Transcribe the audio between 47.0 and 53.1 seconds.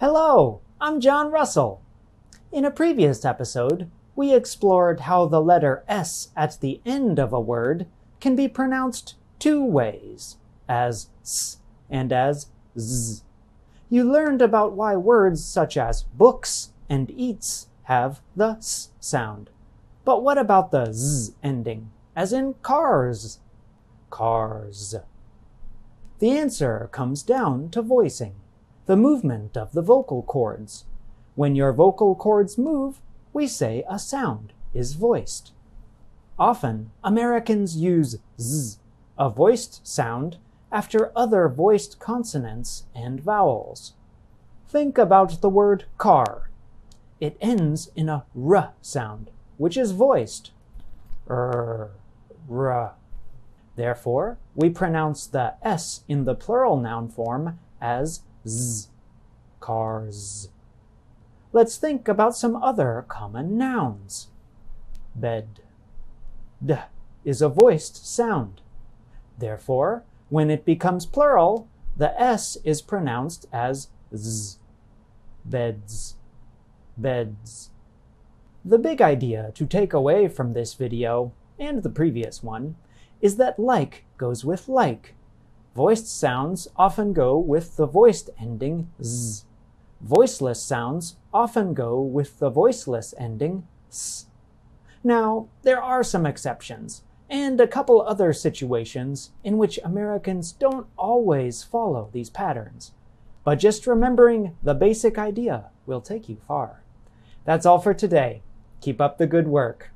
It ends in a R sound, which is voiced. R, R.